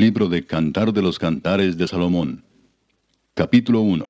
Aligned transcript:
Libro 0.00 0.30
de 0.30 0.46
Cantar 0.46 0.94
de 0.94 1.02
los 1.02 1.18
Cantares 1.18 1.76
de 1.76 1.86
Salomón. 1.86 2.42
Capítulo 3.36 3.82
1. 3.82 4.06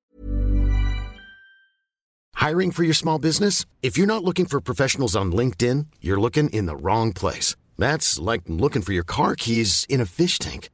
Hiring 2.36 2.70
for 2.70 2.84
your 2.84 2.94
small 2.94 3.18
business? 3.18 3.66
If 3.82 3.98
you're 3.98 4.06
not 4.06 4.22
looking 4.22 4.46
for 4.46 4.60
professionals 4.60 5.16
on 5.16 5.32
LinkedIn, 5.32 5.86
you're 6.00 6.20
looking 6.20 6.48
in 6.50 6.66
the 6.66 6.76
wrong 6.76 7.12
place. 7.12 7.56
That's 7.76 8.20
like 8.20 8.42
looking 8.46 8.82
for 8.82 8.92
your 8.92 9.02
car 9.02 9.34
keys 9.34 9.84
in 9.88 10.00
a 10.00 10.06
fish 10.06 10.38
tank. 10.38 10.70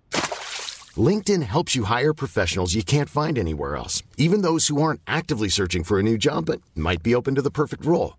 LinkedIn 0.99 1.45
helps 1.45 1.75
you 1.75 1.85
hire 1.85 2.13
professionals 2.13 2.75
you 2.75 2.83
can't 2.83 3.09
find 3.09 3.39
anywhere 3.39 3.75
else, 3.75 4.03
even 4.19 4.43
those 4.43 4.69
who 4.69 4.83
aren't 4.83 5.01
actively 5.07 5.49
searching 5.49 5.83
for 5.83 5.99
a 5.99 6.03
new 6.03 6.19
job 6.19 6.45
but 6.45 6.61
might 6.75 7.03
be 7.03 7.15
open 7.15 7.35
to 7.37 7.43
the 7.43 7.51
perfect 7.51 7.87
role. 7.87 8.19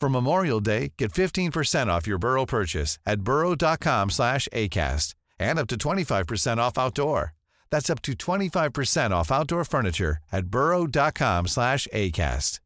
For 0.00 0.08
Memorial 0.08 0.60
Day, 0.60 0.92
get 0.96 1.12
15% 1.12 1.88
off 1.88 2.06
your 2.06 2.18
Burrow 2.18 2.46
purchase 2.46 2.98
at 3.04 3.20
burrow.com 3.22 4.10
slash 4.10 4.48
ACAST 4.52 5.14
and 5.40 5.58
up 5.58 5.66
to 5.68 5.76
25% 5.76 6.58
off 6.58 6.78
outdoor. 6.78 7.34
That's 7.70 7.90
up 7.90 8.00
to 8.02 8.12
25% 8.12 9.10
off 9.10 9.32
outdoor 9.32 9.64
furniture 9.64 10.18
at 10.32 10.46
burrow.com 10.46 11.48
slash 11.48 11.88
ACAST. 11.92 12.60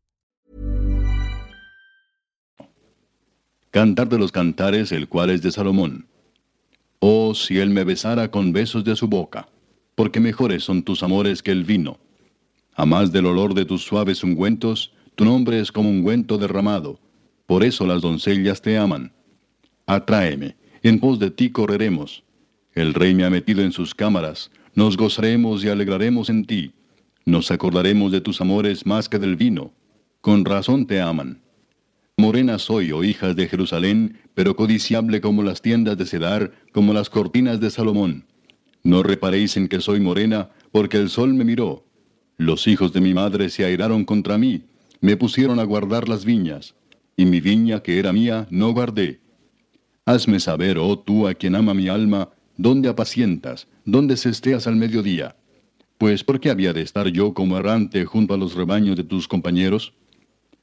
Cantar 3.73 4.07
de 4.07 4.19
los 4.19 4.31
Cantares, 4.31 4.93
el 4.93 5.09
cual 5.09 5.31
es 5.31 5.41
de 5.41 5.51
Salomón. 5.51 6.07
Oh, 7.01 7.33
si 7.35 7.59
él 7.59 7.71
me 7.71 7.85
besara 7.85 8.31
con 8.31 8.53
besos 8.53 8.85
de 8.85 8.95
su 8.95 9.09
boca, 9.09 9.49
porque 9.95 10.21
mejores 10.21 10.63
son 10.63 10.83
tus 10.83 11.03
amores 11.03 11.43
que 11.43 11.53
el 11.53 11.65
vino. 11.65 11.99
A 12.75 12.85
más 12.85 13.11
del 13.13 13.25
olor 13.25 13.55
de 13.55 13.65
tus 13.65 13.83
suaves 13.83 14.23
ungüentos, 14.23 14.93
tu 15.15 15.25
nombre 15.25 15.59
es 15.59 15.73
como 15.73 15.89
ungüento 15.89 16.37
derramado, 16.37 16.99
por 17.47 17.65
eso 17.65 17.87
las 17.87 18.03
doncellas 18.03 18.63
te 18.63 18.79
aman. 18.79 19.13
Atráeme, 19.87 20.57
en 20.83 21.01
pos 21.01 21.19
de 21.19 21.31
ti 21.31 21.51
correremos. 21.51 22.25
El 22.75 22.95
rey 22.95 23.15
me 23.15 23.25
ha 23.25 23.31
metido 23.31 23.63
en 23.63 23.73
sus 23.73 23.95
cámaras, 23.95 24.51
nos 24.75 24.97
gozaremos 24.97 25.65
y 25.65 25.69
alegraremos 25.69 26.31
en 26.31 26.45
ti. 26.45 26.73
Nos 27.25 27.51
acordaremos 27.51 28.11
de 28.11 28.21
tus 28.21 28.41
amores 28.41 28.87
más 28.87 29.09
que 29.09 29.19
del 29.19 29.37
vino. 29.37 29.73
Con 30.21 30.45
razón 30.45 30.87
te 30.87 31.01
aman. 31.01 31.43
Morena 32.17 32.59
soy, 32.59 32.93
oh 32.93 33.05
hijas 33.05 33.37
de 33.37 33.49
Jerusalén, 33.49 34.19
pero 34.35 34.57
codiciable 34.57 35.21
como 35.21 35.43
las 35.43 35.63
tiendas 35.63 35.99
de 35.99 36.07
Cedar, 36.07 36.53
como 36.73 36.93
las 36.93 37.11
cortinas 37.11 37.61
de 37.61 37.71
Salomón. 37.71 38.27
No 38.83 39.03
reparéis 39.03 39.57
en 39.57 39.69
que 39.69 39.81
soy 39.81 40.01
morena, 40.01 40.51
porque 40.73 40.97
el 40.97 41.09
sol 41.09 41.35
me 41.35 41.45
miró. 41.45 41.85
Los 42.37 42.67
hijos 42.67 42.93
de 42.93 43.01
mi 43.01 43.15
madre 43.15 43.49
se 43.49 43.65
airaron 43.65 44.05
contra 44.05 44.39
mí, 44.39 44.65
me 45.01 45.17
pusieron 45.17 45.61
a 45.61 45.65
guardar 45.65 46.09
las 46.09 46.25
viñas, 46.25 46.75
y 47.17 47.25
mi 47.25 47.41
viña 47.41 47.83
que 47.83 47.99
era 47.99 48.13
mía 48.13 48.47
no 48.51 48.73
guardé. 48.73 49.21
Hazme 50.05 50.41
saber, 50.41 50.79
oh 50.79 50.99
tú 50.99 51.29
a 51.29 51.35
quien 51.35 51.55
ama 51.55 51.75
mi 51.75 51.89
alma, 51.89 52.31
dónde 52.57 52.89
apacientas, 52.89 53.69
dónde 53.85 54.17
cesteas 54.17 54.67
al 54.67 54.77
mediodía. 54.77 55.37
Pues 55.99 56.25
¿por 56.25 56.41
qué 56.41 56.51
había 56.51 56.73
de 56.73 56.83
estar 56.83 57.07
yo 57.09 57.33
como 57.35 57.57
errante 57.57 58.05
junto 58.05 58.35
a 58.35 58.37
los 58.37 58.55
rebaños 58.55 58.97
de 58.97 59.05
tus 59.05 59.29
compañeros? 59.29 59.95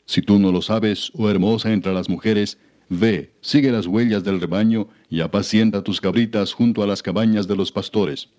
Si 0.06 0.22
tú 0.22 0.40
no 0.40 0.52
lo 0.52 0.62
sabes, 0.62 1.12
oh 1.16 1.30
hermosa 1.30 1.72
entre 1.72 1.94
las 1.94 2.10
mujeres, 2.10 2.58
ve, 2.90 3.32
sigue 3.42 3.72
las 3.72 3.88
huellas 3.88 4.24
del 4.24 4.42
rebaño 4.42 4.90
y 5.10 5.22
apacienta 5.22 5.84
tus 5.84 6.02
cabritas 6.02 6.52
junto 6.52 6.84
a 6.84 6.88
las 6.88 7.02
cabañas 7.02 7.48
de 7.48 7.56
los 7.56 7.72
pastores. 7.72 8.30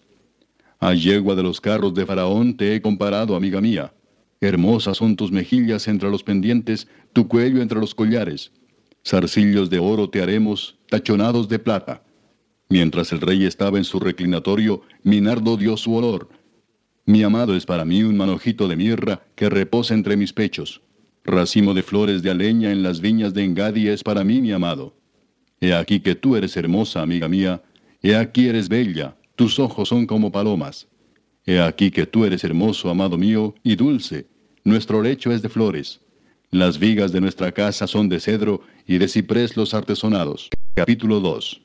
A 0.79 0.95
yegua 0.95 1.35
de 1.35 1.43
los 1.43 1.61
carros 1.61 1.95
de 1.95 2.05
Faraón 2.05 2.57
te 2.57 2.75
he 2.75 2.83
comparado, 2.83 3.37
amiga 3.37 3.61
mía. 3.61 3.93
Hermosas 4.41 4.97
son 4.97 5.17
tus 5.17 5.31
mejillas 5.31 5.87
entre 5.89 6.11
los 6.11 6.23
pendientes, 6.25 6.89
tu 7.13 7.29
cuello 7.29 7.61
entre 7.63 7.81
los 7.81 7.95
collares. 7.95 8.53
Zarcillos 9.07 9.71
de 9.71 9.79
oro 9.79 10.11
te 10.11 10.23
haremos, 10.23 10.79
tachonados 10.89 11.49
de 11.49 11.59
plata. 11.59 12.03
Mientras 12.69 13.13
el 13.13 13.21
rey 13.21 13.45
estaba 13.45 13.79
en 13.79 13.85
su 13.85 13.99
reclinatorio, 13.99 14.83
mi 15.03 15.21
nardo 15.21 15.57
dio 15.57 15.77
su 15.77 15.95
olor. 15.95 16.29
Mi 17.07 17.23
amado 17.23 17.57
es 17.57 17.67
para 17.67 17.85
mí 17.85 18.03
un 18.03 18.17
manojito 18.17 18.69
de 18.69 18.77
mirra 18.77 19.23
que 19.35 19.49
reposa 19.49 19.95
entre 19.95 20.17
mis 20.17 20.33
pechos. 20.33 20.83
Racimo 21.25 21.75
de 21.75 21.83
flores 21.83 22.23
de 22.23 22.31
aleña 22.31 22.71
en 22.71 22.83
las 22.83 23.01
viñas 23.01 23.35
de 23.35 23.45
Engadi 23.45 23.89
es 23.89 24.03
para 24.03 24.23
mí, 24.23 24.41
mi 24.41 24.53
amado. 24.53 24.95
He 25.61 25.75
aquí 25.75 26.01
que 26.01 26.15
tú 26.15 26.37
eres 26.37 26.57
hermosa, 26.57 27.03
amiga 27.03 27.29
mía. 27.29 27.63
He 28.03 28.15
aquí 28.15 28.49
eres 28.49 28.69
bella, 28.69 29.17
tus 29.37 29.59
ojos 29.59 29.89
son 29.89 30.07
como 30.07 30.31
palomas. 30.31 30.87
He 31.45 31.61
aquí 31.61 31.91
que 31.91 32.07
tú 32.07 32.25
eres 32.25 32.45
hermoso, 32.45 32.89
amado 32.89 33.19
mío, 33.19 33.55
y 33.63 33.77
dulce. 33.77 34.27
Nuestro 34.65 35.03
lecho 35.03 35.33
es 35.33 35.43
de 35.43 35.49
flores. 35.49 36.01
Las 36.53 36.81
vigas 36.81 37.13
de 37.13 37.21
nuestra 37.21 37.53
casa 37.53 37.87
son 37.87 38.09
de 38.09 38.19
cedro 38.19 38.63
y 38.85 38.99
de 38.99 39.07
ciprés 39.07 39.57
los 39.57 39.73
artesonados. 39.73 40.51
Capítulo 40.75 41.21
2. 41.21 41.63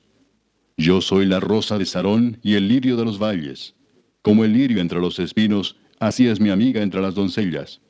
Yo 0.77 1.01
soy 1.01 1.25
la 1.25 1.39
rosa 1.39 1.79
de 1.79 1.87
Sarón 1.87 2.37
y 2.43 2.53
el 2.53 2.67
lirio 2.67 2.95
de 2.95 3.03
los 3.03 3.17
valles. 3.17 3.73
Como 4.21 4.45
el 4.45 4.53
lirio 4.53 4.79
entre 4.79 4.99
los 4.99 5.17
espinos, 5.17 5.75
así 5.97 6.27
es 6.27 6.39
mi 6.39 6.51
amiga 6.51 6.83
entre 6.83 7.01
las 7.01 7.15
doncellas. 7.15 7.81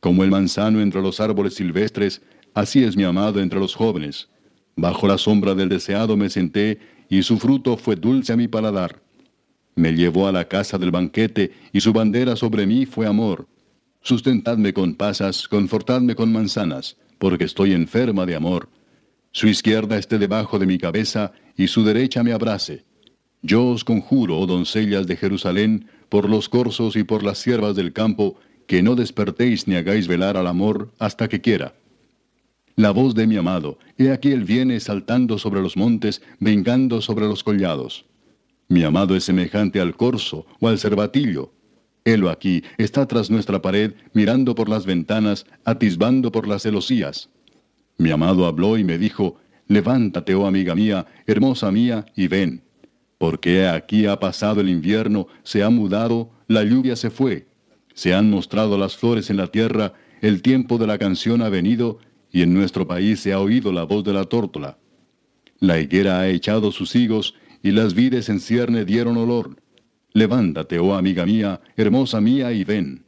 Como 0.00 0.24
el 0.24 0.32
manzano 0.32 0.80
entre 0.80 1.00
los 1.00 1.20
árboles 1.20 1.54
silvestres, 1.54 2.22
así 2.54 2.82
es 2.82 2.96
mi 2.96 3.04
amado 3.04 3.38
entre 3.40 3.60
los 3.60 3.76
jóvenes. 3.76 4.28
Bajo 4.74 5.06
la 5.06 5.18
sombra 5.18 5.54
del 5.54 5.68
deseado 5.68 6.16
me 6.16 6.28
senté, 6.28 6.80
y 7.08 7.22
su 7.22 7.38
fruto 7.38 7.76
fue 7.76 7.94
dulce 7.94 8.32
a 8.32 8.36
mi 8.36 8.48
paladar. 8.48 9.00
Me 9.76 9.92
llevó 9.92 10.26
a 10.26 10.32
la 10.32 10.48
casa 10.48 10.76
del 10.76 10.90
banquete, 10.90 11.52
y 11.72 11.80
su 11.80 11.92
bandera 11.92 12.34
sobre 12.34 12.66
mí 12.66 12.84
fue 12.84 13.06
amor. 13.06 13.46
Sustentadme 14.02 14.72
con 14.72 14.94
pasas, 14.94 15.46
confortadme 15.46 16.16
con 16.16 16.32
manzanas, 16.32 16.96
porque 17.18 17.44
estoy 17.44 17.72
enferma 17.72 18.26
de 18.26 18.34
amor. 18.34 18.68
Su 19.30 19.46
izquierda 19.46 19.96
esté 19.96 20.18
debajo 20.18 20.58
de 20.58 20.66
mi 20.66 20.76
cabeza, 20.76 21.32
y 21.56 21.68
su 21.68 21.84
derecha 21.84 22.24
me 22.24 22.32
abrace. 22.32 22.84
Yo 23.42 23.66
os 23.66 23.84
conjuro, 23.84 24.38
oh 24.38 24.46
doncellas 24.46 25.06
de 25.06 25.16
Jerusalén, 25.16 25.86
por 26.08 26.28
los 26.28 26.48
corzos 26.48 26.96
y 26.96 27.04
por 27.04 27.22
las 27.22 27.38
siervas 27.38 27.76
del 27.76 27.92
campo, 27.92 28.36
que 28.66 28.82
no 28.82 28.96
despertéis 28.96 29.68
ni 29.68 29.76
hagáis 29.76 30.08
velar 30.08 30.36
al 30.36 30.46
amor 30.48 30.92
hasta 30.98 31.28
que 31.28 31.40
quiera. 31.40 31.74
La 32.74 32.90
voz 32.90 33.14
de 33.14 33.26
mi 33.26 33.36
amado, 33.36 33.78
he 33.98 34.10
aquí 34.10 34.32
él 34.32 34.44
viene 34.44 34.80
saltando 34.80 35.38
sobre 35.38 35.60
los 35.60 35.76
montes, 35.76 36.22
vengando 36.40 37.02
sobre 37.02 37.26
los 37.26 37.44
collados. 37.44 38.04
Mi 38.68 38.82
amado 38.82 39.14
es 39.14 39.24
semejante 39.24 39.80
al 39.80 39.96
corzo 39.96 40.46
o 40.58 40.68
al 40.68 40.78
cervatillo. 40.78 41.52
Helo 42.04 42.30
aquí, 42.30 42.64
está 42.78 43.06
tras 43.06 43.30
nuestra 43.30 43.62
pared, 43.62 43.94
mirando 44.12 44.54
por 44.54 44.68
las 44.68 44.86
ventanas, 44.86 45.46
atisbando 45.64 46.32
por 46.32 46.48
las 46.48 46.62
celosías. 46.62 47.30
Mi 47.98 48.10
amado 48.10 48.46
habló 48.46 48.76
y 48.76 48.84
me 48.84 48.98
dijo, 48.98 49.36
Levántate, 49.68 50.34
oh 50.34 50.46
amiga 50.46 50.74
mía, 50.74 51.06
hermosa 51.26 51.70
mía, 51.70 52.04
y 52.16 52.28
ven. 52.28 52.62
Porque 53.18 53.66
aquí 53.66 54.06
ha 54.06 54.18
pasado 54.18 54.60
el 54.60 54.68
invierno, 54.68 55.28
se 55.44 55.62
ha 55.62 55.70
mudado, 55.70 56.30
la 56.48 56.64
lluvia 56.64 56.96
se 56.96 57.10
fue, 57.10 57.46
se 57.94 58.12
han 58.14 58.28
mostrado 58.30 58.76
las 58.76 58.96
flores 58.96 59.30
en 59.30 59.36
la 59.36 59.46
tierra, 59.46 59.94
el 60.20 60.42
tiempo 60.42 60.78
de 60.78 60.86
la 60.86 60.98
canción 60.98 61.40
ha 61.42 61.48
venido, 61.48 61.98
y 62.32 62.42
en 62.42 62.52
nuestro 62.52 62.86
país 62.86 63.20
se 63.20 63.32
ha 63.32 63.38
oído 63.38 63.72
la 63.72 63.84
voz 63.84 64.02
de 64.04 64.12
la 64.12 64.24
tórtola. 64.24 64.78
La 65.60 65.78
higuera 65.78 66.18
ha 66.20 66.28
echado 66.28 66.72
sus 66.72 66.96
higos, 66.96 67.34
y 67.62 67.70
las 67.70 67.94
vides 67.94 68.28
en 68.28 68.40
cierne 68.40 68.84
dieron 68.84 69.16
olor. 69.16 69.61
Levántate, 70.12 70.78
oh 70.78 70.94
amiga 70.94 71.24
mía, 71.26 71.60
hermosa 71.76 72.20
mía, 72.20 72.52
y 72.52 72.64
ven. 72.64 73.04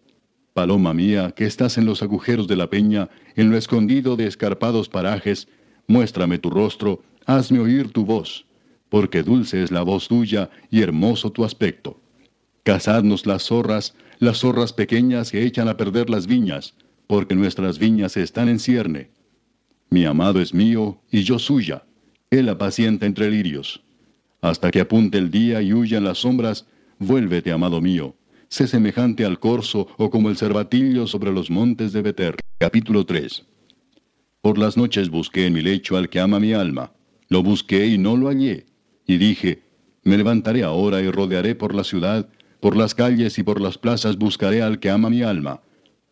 Paloma 0.52 0.94
mía, 0.94 1.32
que 1.36 1.46
estás 1.46 1.78
en 1.78 1.84
los 1.84 2.02
agujeros 2.02 2.46
de 2.46 2.56
la 2.56 2.70
peña, 2.70 3.08
en 3.36 3.50
lo 3.50 3.56
escondido 3.56 4.16
de 4.16 4.26
escarpados 4.26 4.88
parajes, 4.88 5.48
muéstrame 5.86 6.38
tu 6.38 6.50
rostro, 6.50 7.02
hazme 7.26 7.58
oír 7.58 7.92
tu 7.92 8.04
voz 8.04 8.46
porque 8.94 9.24
dulce 9.24 9.60
es 9.64 9.72
la 9.72 9.82
voz 9.82 10.06
tuya 10.06 10.50
y 10.70 10.82
hermoso 10.82 11.32
tu 11.32 11.44
aspecto. 11.44 12.00
Cazadnos 12.62 13.26
las 13.26 13.42
zorras, 13.42 13.96
las 14.20 14.38
zorras 14.38 14.72
pequeñas 14.72 15.32
que 15.32 15.44
echan 15.44 15.66
a 15.66 15.76
perder 15.76 16.08
las 16.08 16.28
viñas, 16.28 16.76
porque 17.08 17.34
nuestras 17.34 17.80
viñas 17.80 18.16
están 18.16 18.48
en 18.48 18.60
cierne. 18.60 19.10
Mi 19.90 20.04
amado 20.04 20.40
es 20.40 20.54
mío 20.54 21.00
y 21.10 21.24
yo 21.24 21.40
suya, 21.40 21.82
él 22.30 22.48
apacienta 22.48 23.04
entre 23.04 23.32
lirios. 23.32 23.82
Hasta 24.40 24.70
que 24.70 24.82
apunte 24.82 25.18
el 25.18 25.28
día 25.32 25.60
y 25.60 25.72
huyan 25.72 26.04
las 26.04 26.18
sombras, 26.18 26.68
vuélvete, 26.99 27.52
amado 27.52 27.81
mío. 27.81 28.14
Sé 28.49 28.67
semejante 28.67 29.25
al 29.25 29.41
corzo 29.41 29.88
o 29.96 30.11
como 30.11 30.31
el 30.31 30.37
cervatillo 30.37 31.06
sobre 31.06 31.32
los 31.32 31.50
montes 31.50 31.93
de 31.93 32.02
Beter. 32.02 32.37
Capítulo 32.58 33.05
3. 33.05 33.44
Por 34.41 34.58
las 34.58 34.76
noches 34.76 35.11
busqué 35.11 35.46
en 35.46 35.55
mi 35.55 35.62
lecho 35.62 35.96
al 35.96 36.08
que 36.08 36.20
ama 36.20 36.38
mi 36.38 36.52
alma. 36.52 36.93
Lo 37.29 37.43
busqué 37.43 37.87
y 37.87 37.99
no 37.99 38.17
lo 38.17 38.29
hallé. 38.29 38.67
Y 39.06 39.17
dije, 39.17 39.62
me 40.02 40.17
levantaré 40.17 40.62
ahora 40.62 41.00
y 41.00 41.11
rodearé 41.11 41.55
por 41.55 41.75
la 41.75 41.82
ciudad, 41.82 42.29
por 42.61 42.76
las 42.76 42.94
calles 42.94 43.38
y 43.38 43.43
por 43.43 43.61
las 43.61 43.79
plazas 43.79 44.17
buscaré 44.17 44.62
al 44.62 44.79
que 44.79 44.91
ama 44.91 45.11
mi 45.11 45.23
alma. 45.23 45.62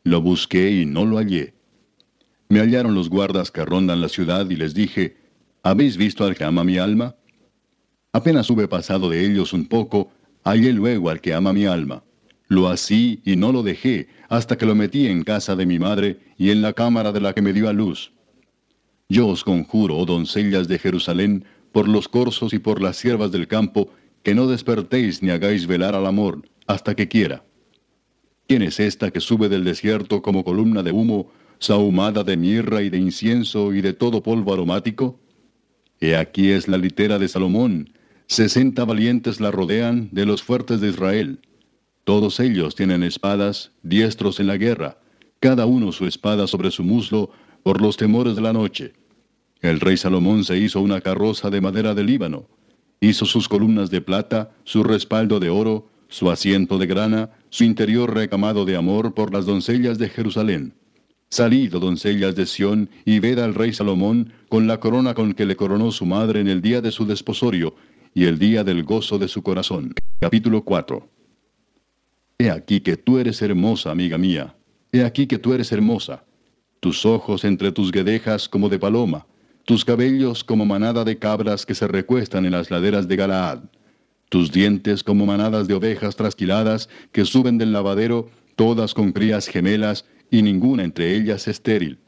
Lo 0.02 0.20
busqué 0.20 0.70
y 0.70 0.86
no 0.86 1.04
lo 1.04 1.18
hallé. 1.18 1.54
Me 2.48 2.60
hallaron 2.60 2.94
los 2.94 3.08
guardas 3.08 3.50
que 3.50 3.64
rondan 3.64 4.00
la 4.00 4.08
ciudad 4.08 4.48
y 4.50 4.56
les 4.56 4.74
dije, 4.74 5.16
¿habéis 5.62 5.96
visto 5.96 6.24
al 6.24 6.34
que 6.34 6.44
ama 6.44 6.64
mi 6.64 6.78
alma? 6.78 7.16
Apenas 8.12 8.50
hube 8.50 8.68
pasado 8.68 9.08
de 9.08 9.24
ellos 9.24 9.52
un 9.52 9.66
poco, 9.66 10.10
hallé 10.44 10.72
luego 10.72 11.10
al 11.10 11.20
que 11.20 11.34
ama 11.34 11.52
mi 11.52 11.66
alma. 11.66 12.02
Lo 12.48 12.68
así 12.68 13.20
y 13.24 13.36
no 13.36 13.52
lo 13.52 13.62
dejé, 13.62 14.08
hasta 14.28 14.58
que 14.58 14.66
lo 14.66 14.74
metí 14.74 15.06
en 15.06 15.24
casa 15.24 15.56
de 15.56 15.66
mi 15.66 15.78
madre 15.78 16.20
y 16.36 16.50
en 16.50 16.62
la 16.62 16.72
cámara 16.72 17.12
de 17.12 17.20
la 17.20 17.32
que 17.32 17.42
me 17.42 17.52
dio 17.52 17.68
a 17.68 17.72
luz. 17.72 18.12
Yo 19.08 19.28
os 19.28 19.44
conjuro, 19.44 19.96
oh 19.96 20.06
doncellas 20.06 20.68
de 20.68 20.78
Jerusalén, 20.78 21.44
por 21.72 21.88
los 21.88 22.08
corzos 22.08 22.52
y 22.52 22.58
por 22.58 22.82
las 22.82 22.96
siervas 22.96 23.32
del 23.32 23.48
campo, 23.48 23.90
que 24.22 24.34
no 24.34 24.46
despertéis 24.46 25.22
ni 25.22 25.30
hagáis 25.30 25.66
velar 25.66 25.94
al 25.94 26.06
amor, 26.06 26.42
hasta 26.66 26.94
que 26.94 27.08
quiera. 27.08 27.44
¿Quién 28.46 28.62
es 28.62 28.80
esta 28.80 29.10
que 29.10 29.20
sube 29.20 29.48
del 29.48 29.64
desierto 29.64 30.22
como 30.22 30.44
columna 30.44 30.82
de 30.82 30.92
humo, 30.92 31.30
sahumada 31.58 32.24
de 32.24 32.36
mirra 32.36 32.82
y 32.82 32.90
de 32.90 32.98
incienso 32.98 33.72
y 33.72 33.80
de 33.80 33.92
todo 33.92 34.22
polvo 34.22 34.52
aromático? 34.52 35.18
He 36.00 36.16
aquí 36.16 36.50
es 36.50 36.68
la 36.68 36.76
litera 36.76 37.18
de 37.18 37.28
Salomón, 37.28 37.92
sesenta 38.26 38.84
valientes 38.84 39.40
la 39.40 39.50
rodean 39.50 40.08
de 40.12 40.26
los 40.26 40.42
fuertes 40.42 40.80
de 40.80 40.88
Israel. 40.88 41.40
Todos 42.04 42.40
ellos 42.40 42.74
tienen 42.74 43.02
espadas, 43.02 43.72
diestros 43.82 44.40
en 44.40 44.48
la 44.48 44.56
guerra, 44.56 44.98
cada 45.40 45.66
uno 45.66 45.92
su 45.92 46.06
espada 46.06 46.46
sobre 46.46 46.70
su 46.70 46.82
muslo, 46.82 47.30
por 47.62 47.80
los 47.80 47.96
temores 47.96 48.34
de 48.34 48.42
la 48.42 48.52
noche. 48.52 48.92
El 49.60 49.78
rey 49.78 49.96
Salomón 49.96 50.44
se 50.44 50.58
hizo 50.58 50.80
una 50.80 51.00
carroza 51.00 51.48
de 51.50 51.60
madera 51.60 51.94
de 51.94 52.02
Líbano, 52.02 52.48
hizo 53.00 53.24
sus 53.24 53.48
columnas 53.48 53.90
de 53.90 54.00
plata, 54.00 54.50
su 54.64 54.82
respaldo 54.82 55.38
de 55.38 55.50
oro, 55.50 55.88
su 56.08 56.30
asiento 56.30 56.78
de 56.78 56.86
grana, 56.86 57.30
su 57.50 57.64
interior 57.64 58.12
recamado 58.14 58.64
de 58.64 58.76
amor 58.76 59.14
por 59.14 59.32
las 59.32 59.46
doncellas 59.46 59.98
de 59.98 60.08
Jerusalén. 60.08 60.74
Salid, 61.28 61.74
oh 61.76 61.80
doncellas 61.80 62.34
de 62.34 62.44
Sión, 62.44 62.90
y 63.04 63.20
ved 63.20 63.38
al 63.38 63.54
rey 63.54 63.72
Salomón 63.72 64.32
con 64.48 64.66
la 64.66 64.80
corona 64.80 65.14
con 65.14 65.32
que 65.32 65.46
le 65.46 65.56
coronó 65.56 65.90
su 65.90 66.04
madre 66.04 66.40
en 66.40 66.48
el 66.48 66.60
día 66.60 66.80
de 66.80 66.90
su 66.90 67.06
desposorio 67.06 67.74
y 68.14 68.24
el 68.24 68.38
día 68.38 68.64
del 68.64 68.84
gozo 68.84 69.18
de 69.18 69.28
su 69.28 69.42
corazón. 69.42 69.94
Capítulo 70.20 70.62
4 70.64 71.08
He 72.38 72.50
aquí 72.50 72.80
que 72.80 72.96
tú 72.96 73.18
eres 73.18 73.40
hermosa, 73.42 73.90
amiga 73.90 74.18
mía. 74.18 74.54
He 74.90 75.04
aquí 75.04 75.26
que 75.26 75.38
tú 75.38 75.54
eres 75.54 75.72
hermosa. 75.72 76.24
Tus 76.80 77.06
ojos 77.06 77.44
entre 77.44 77.72
tus 77.72 77.92
guedejas 77.92 78.48
como 78.48 78.68
de 78.68 78.78
paloma, 78.78 79.26
tus 79.64 79.84
cabellos 79.84 80.42
como 80.42 80.64
manada 80.64 81.04
de 81.04 81.18
cabras 81.18 81.64
que 81.64 81.74
se 81.74 81.86
recuestan 81.86 82.44
en 82.44 82.52
las 82.52 82.70
laderas 82.70 83.06
de 83.06 83.16
Galaad 83.16 83.60
tus 84.32 84.50
dientes 84.50 85.04
como 85.04 85.26
manadas 85.26 85.68
de 85.68 85.74
ovejas 85.74 86.16
trasquiladas 86.16 86.88
que 87.12 87.26
suben 87.26 87.58
del 87.58 87.70
lavadero, 87.70 88.30
todas 88.56 88.94
con 88.94 89.12
crías 89.12 89.46
gemelas, 89.46 90.06
y 90.30 90.40
ninguna 90.40 90.84
entre 90.84 91.14
ellas 91.14 91.48
estéril. 91.48 91.98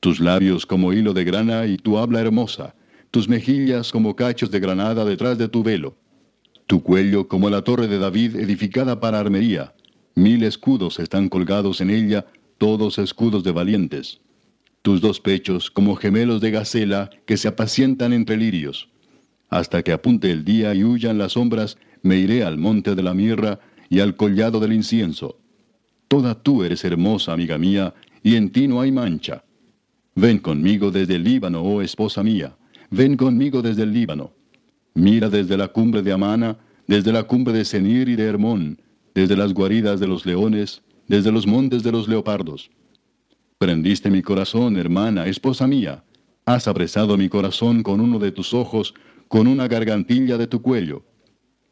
Tus 0.00 0.18
labios 0.18 0.66
como 0.66 0.92
hilo 0.92 1.14
de 1.14 1.22
grana 1.22 1.66
y 1.66 1.76
tu 1.76 1.98
habla 1.98 2.20
hermosa, 2.20 2.74
tus 3.12 3.28
mejillas 3.28 3.92
como 3.92 4.16
cachos 4.16 4.50
de 4.50 4.58
granada 4.58 5.04
detrás 5.04 5.36
de 5.36 5.46
tu 5.46 5.62
velo. 5.62 5.94
Tu 6.66 6.82
cuello 6.82 7.28
como 7.28 7.50
la 7.50 7.60
torre 7.60 7.86
de 7.86 7.98
David 7.98 8.36
edificada 8.36 9.00
para 9.00 9.20
armería. 9.20 9.74
Mil 10.14 10.42
escudos 10.42 10.98
están 10.98 11.28
colgados 11.28 11.82
en 11.82 11.90
ella, 11.90 12.24
todos 12.56 12.98
escudos 12.98 13.44
de 13.44 13.52
valientes. 13.52 14.22
Tus 14.80 15.02
dos 15.02 15.20
pechos 15.20 15.70
como 15.70 15.94
gemelos 15.94 16.40
de 16.40 16.52
gacela 16.52 17.10
que 17.26 17.36
se 17.36 17.48
apacientan 17.48 18.14
entre 18.14 18.38
lirios. 18.38 18.88
Hasta 19.50 19.82
que 19.82 19.92
apunte 19.92 20.30
el 20.30 20.42
día 20.42 20.74
y 20.74 20.82
huyan 20.82 21.18
las 21.18 21.32
sombras, 21.32 21.76
me 22.00 22.16
iré 22.16 22.42
al 22.44 22.56
monte 22.56 22.94
de 22.94 23.02
la 23.02 23.12
mirra 23.12 23.60
y 23.90 24.00
al 24.00 24.16
collado 24.16 24.58
del 24.58 24.72
incienso. 24.72 25.38
Toda 26.08 26.34
tú 26.42 26.64
eres 26.64 26.82
hermosa, 26.82 27.34
amiga 27.34 27.58
mía, 27.58 27.92
y 28.22 28.36
en 28.36 28.48
ti 28.48 28.68
no 28.68 28.80
hay 28.80 28.90
mancha. 28.90 29.44
Ven 30.14 30.38
conmigo 30.38 30.90
desde 30.90 31.16
el 31.16 31.24
Líbano, 31.24 31.62
oh 31.62 31.82
esposa 31.82 32.22
mía, 32.22 32.56
ven 32.92 33.16
conmigo 33.16 33.62
desde 33.62 33.82
el 33.82 33.92
Líbano. 33.92 34.32
Mira 34.94 35.30
desde 35.30 35.56
la 35.56 35.68
cumbre 35.68 36.02
de 36.02 36.12
Amana, 36.12 36.58
desde 36.86 37.10
la 37.10 37.22
cumbre 37.24 37.54
de 37.54 37.64
Senir 37.64 38.08
y 38.10 38.16
de 38.16 38.24
Hermón, 38.24 38.80
desde 39.14 39.34
las 39.34 39.54
guaridas 39.54 39.98
de 39.98 40.06
los 40.06 40.26
leones, 40.26 40.82
desde 41.08 41.32
los 41.32 41.46
montes 41.46 41.82
de 41.82 41.90
los 41.90 42.06
leopardos. 42.06 42.70
Prendiste 43.58 44.10
mi 44.10 44.20
corazón, 44.20 44.76
hermana, 44.76 45.26
esposa 45.26 45.66
mía. 45.66 46.04
Has 46.44 46.68
apresado 46.68 47.16
mi 47.16 47.30
corazón 47.30 47.82
con 47.82 48.00
uno 48.00 48.18
de 48.18 48.30
tus 48.30 48.52
ojos, 48.52 48.94
con 49.28 49.46
una 49.46 49.68
gargantilla 49.68 50.36
de 50.36 50.46
tu 50.46 50.60
cuello. 50.60 51.02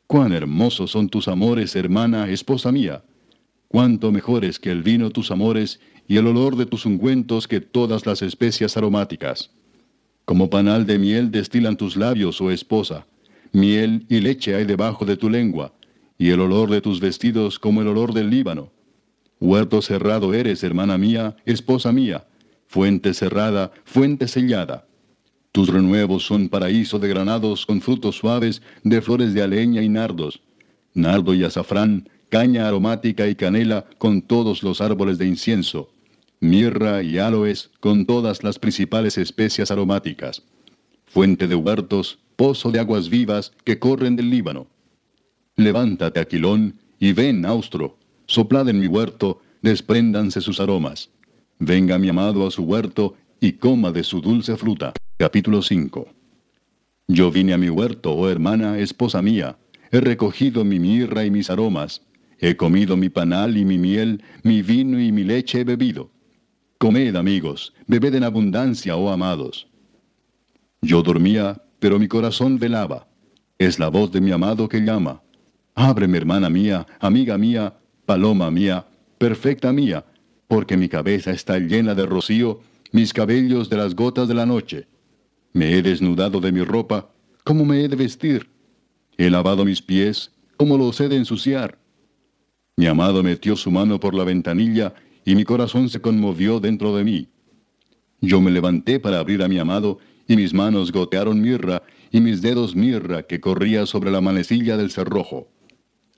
Cuán 0.06 0.32
hermosos 0.32 0.90
son 0.90 1.10
tus 1.10 1.28
amores, 1.28 1.76
hermana, 1.76 2.30
esposa 2.30 2.72
mía. 2.72 3.04
Cuánto 3.68 4.10
mejores 4.10 4.58
que 4.58 4.70
el 4.70 4.82
vino 4.82 5.10
tus 5.10 5.30
amores 5.30 5.80
y 6.08 6.16
el 6.16 6.26
olor 6.26 6.56
de 6.56 6.66
tus 6.66 6.86
ungüentos 6.86 7.46
que 7.46 7.60
todas 7.60 8.06
las 8.06 8.22
especias 8.22 8.76
aromáticas. 8.76 9.50
Como 10.30 10.48
panal 10.48 10.86
de 10.86 10.96
miel 10.96 11.32
destilan 11.32 11.76
tus 11.76 11.96
labios, 11.96 12.40
oh 12.40 12.52
esposa. 12.52 13.04
Miel 13.50 14.06
y 14.08 14.20
leche 14.20 14.54
hay 14.54 14.64
debajo 14.64 15.04
de 15.04 15.16
tu 15.16 15.28
lengua, 15.28 15.72
y 16.18 16.30
el 16.30 16.38
olor 16.38 16.70
de 16.70 16.80
tus 16.80 17.00
vestidos 17.00 17.58
como 17.58 17.82
el 17.82 17.88
olor 17.88 18.14
del 18.14 18.30
Líbano. 18.30 18.70
Huerto 19.40 19.82
cerrado 19.82 20.32
eres, 20.32 20.62
hermana 20.62 20.98
mía, 20.98 21.34
esposa 21.46 21.90
mía, 21.90 22.28
fuente 22.68 23.12
cerrada, 23.12 23.72
fuente 23.84 24.28
sellada. 24.28 24.86
Tus 25.50 25.68
renuevos 25.68 26.26
son 26.26 26.48
paraíso 26.48 27.00
de 27.00 27.08
granados 27.08 27.66
con 27.66 27.80
frutos 27.80 28.14
suaves, 28.14 28.62
de 28.84 29.02
flores 29.02 29.34
de 29.34 29.42
aleña 29.42 29.82
y 29.82 29.88
nardos. 29.88 30.42
Nardo 30.94 31.34
y 31.34 31.42
azafrán, 31.42 32.08
caña 32.28 32.68
aromática 32.68 33.26
y 33.26 33.34
canela 33.34 33.84
con 33.98 34.22
todos 34.22 34.62
los 34.62 34.80
árboles 34.80 35.18
de 35.18 35.26
incienso. 35.26 35.90
Mirra 36.42 37.02
y 37.02 37.18
aloes 37.18 37.70
con 37.80 38.06
todas 38.06 38.42
las 38.42 38.58
principales 38.58 39.18
especias 39.18 39.70
aromáticas. 39.70 40.42
Fuente 41.04 41.46
de 41.46 41.54
huertos, 41.54 42.18
pozo 42.36 42.70
de 42.70 42.80
aguas 42.80 43.10
vivas 43.10 43.52
que 43.62 43.78
corren 43.78 44.16
del 44.16 44.30
Líbano. 44.30 44.66
Levántate, 45.56 46.18
Aquilón, 46.18 46.80
y 46.98 47.12
ven, 47.12 47.44
Austro. 47.44 47.98
Soplad 48.24 48.70
en 48.70 48.80
mi 48.80 48.86
huerto, 48.86 49.42
despréndanse 49.60 50.40
sus 50.40 50.60
aromas. 50.60 51.10
Venga 51.58 51.98
mi 51.98 52.08
amado 52.08 52.46
a 52.46 52.50
su 52.50 52.62
huerto 52.62 53.16
y 53.38 53.52
coma 53.52 53.92
de 53.92 54.02
su 54.02 54.22
dulce 54.22 54.56
fruta. 54.56 54.94
Capítulo 55.18 55.60
5 55.60 56.08
Yo 57.08 57.30
vine 57.30 57.52
a 57.52 57.58
mi 57.58 57.68
huerto, 57.68 58.12
oh 58.12 58.30
hermana, 58.30 58.78
esposa 58.78 59.20
mía, 59.20 59.58
he 59.90 60.00
recogido 60.00 60.64
mi 60.64 60.78
mirra 60.78 61.26
y 61.26 61.30
mis 61.30 61.50
aromas, 61.50 62.00
he 62.38 62.56
comido 62.56 62.96
mi 62.96 63.10
panal 63.10 63.58
y 63.58 63.66
mi 63.66 63.76
miel, 63.76 64.22
mi 64.42 64.62
vino 64.62 64.98
y 64.98 65.12
mi 65.12 65.24
leche 65.24 65.60
he 65.60 65.64
bebido. 65.64 66.10
Comed, 66.80 67.14
amigos, 67.14 67.74
bebed 67.86 68.14
en 68.14 68.24
abundancia, 68.24 68.96
oh 68.96 69.10
amados. 69.10 69.68
Yo 70.80 71.02
dormía, 71.02 71.62
pero 71.78 71.98
mi 71.98 72.08
corazón 72.08 72.58
velaba. 72.58 73.06
Es 73.58 73.78
la 73.78 73.88
voz 73.88 74.10
de 74.12 74.22
mi 74.22 74.32
amado 74.32 74.66
que 74.66 74.80
llama. 74.80 75.20
Ábreme, 75.74 76.16
hermana 76.16 76.48
mía, 76.48 76.86
amiga 76.98 77.36
mía, 77.36 77.74
paloma 78.06 78.50
mía, 78.50 78.86
perfecta 79.18 79.74
mía, 79.74 80.06
porque 80.48 80.78
mi 80.78 80.88
cabeza 80.88 81.32
está 81.32 81.58
llena 81.58 81.94
de 81.94 82.06
rocío, 82.06 82.60
mis 82.92 83.12
cabellos 83.12 83.68
de 83.68 83.76
las 83.76 83.94
gotas 83.94 84.26
de 84.26 84.34
la 84.36 84.46
noche. 84.46 84.86
Me 85.52 85.74
he 85.74 85.82
desnudado 85.82 86.40
de 86.40 86.50
mi 86.50 86.62
ropa, 86.62 87.10
¿cómo 87.44 87.66
me 87.66 87.84
he 87.84 87.88
de 87.88 87.96
vestir? 87.96 88.48
He 89.18 89.28
lavado 89.28 89.66
mis 89.66 89.82
pies, 89.82 90.32
¿cómo 90.56 90.78
los 90.78 90.98
he 90.98 91.10
de 91.10 91.16
ensuciar? 91.16 91.78
Mi 92.78 92.86
amado 92.86 93.22
metió 93.22 93.54
su 93.54 93.70
mano 93.70 94.00
por 94.00 94.14
la 94.14 94.24
ventanilla 94.24 94.94
y 95.30 95.36
mi 95.36 95.44
corazón 95.44 95.88
se 95.88 96.00
conmovió 96.00 96.58
dentro 96.58 96.96
de 96.96 97.04
mí. 97.04 97.28
Yo 98.20 98.40
me 98.40 98.50
levanté 98.50 98.98
para 98.98 99.20
abrir 99.20 99.44
a 99.44 99.46
mi 99.46 99.60
amado 99.60 99.98
y 100.26 100.34
mis 100.34 100.52
manos 100.52 100.90
gotearon 100.90 101.40
mirra 101.40 101.84
y 102.10 102.20
mis 102.20 102.42
dedos 102.42 102.74
mirra 102.74 103.22
que 103.22 103.38
corría 103.38 103.86
sobre 103.86 104.10
la 104.10 104.20
manecilla 104.20 104.76
del 104.76 104.90
cerrojo. 104.90 105.46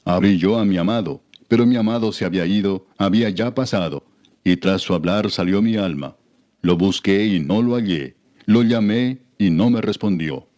Abrí 0.06 0.38
yo 0.38 0.58
a 0.58 0.64
mi 0.64 0.78
amado, 0.78 1.22
pero 1.46 1.66
mi 1.66 1.76
amado 1.76 2.10
se 2.10 2.24
había 2.24 2.46
ido, 2.46 2.86
había 2.96 3.28
ya 3.28 3.54
pasado, 3.54 4.02
y 4.44 4.56
tras 4.56 4.80
su 4.80 4.94
hablar 4.94 5.30
salió 5.30 5.60
mi 5.60 5.76
alma. 5.76 6.16
Lo 6.62 6.78
busqué 6.78 7.26
y 7.26 7.38
no 7.38 7.60
lo 7.60 7.74
hallé. 7.74 8.16
Lo 8.46 8.62
llamé 8.62 9.18
y 9.36 9.50
no 9.50 9.68
me 9.68 9.82
respondió. 9.82 10.48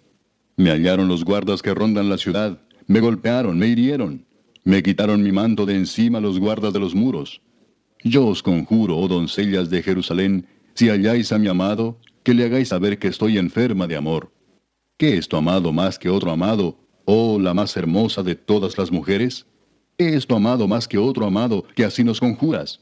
Me 0.56 0.70
hallaron 0.70 1.08
los 1.08 1.25
guardas 1.25 1.61
que 1.61 1.75
rondan 1.75 2.08
la 2.08 2.18
ciudad, 2.18 2.62
me 2.87 3.00
golpearon, 3.00 3.58
me 3.58 3.66
hirieron, 3.66 4.25
me 4.62 4.80
quitaron 4.84 5.25
mi 5.25 5.32
manto 5.32 5.66
de 5.66 5.75
encima 5.75 6.20
los 6.20 6.38
guardas 6.38 6.73
de 6.73 6.78
los 6.78 6.94
muros. 6.94 7.40
Yo 8.06 8.26
os 8.26 8.42
conjuro, 8.42 8.99
oh 8.99 9.08
doncellas 9.08 9.70
de 9.70 9.82
Jerusalén, 9.82 10.46
si 10.75 10.90
halláis 10.90 11.32
a 11.32 11.38
mi 11.38 11.49
amado, 11.49 11.99
que 12.23 12.34
le 12.34 12.44
hagáis 12.44 12.68
saber 12.68 12.99
que 12.99 13.08
estoy 13.08 13.38
enferma 13.38 13.87
de 13.87 13.96
amor. 13.96 14.30
¿Qué 14.99 15.16
es 15.16 15.26
tu 15.26 15.38
amado 15.38 15.73
más 15.73 15.99
que 15.99 16.11
otro 16.11 16.30
amado, 16.30 16.76
oh 17.06 17.38
la 17.40 17.54
más 17.54 17.75
hermosa 17.78 18.23
de 18.23 18.34
todas 18.34 18.76
las 18.76 18.92
mujeres? 18.92 19.46
¿Qué 19.96 20.14
es 20.16 20.26
tu 20.26 20.37
amado 20.37 20.68
más 20.68 20.87
que 20.87 20.99
otro 20.99 21.25
amado 21.25 21.64
que 21.75 21.82
así 21.82 22.04
nos 22.04 22.20
conjuras? 22.20 22.80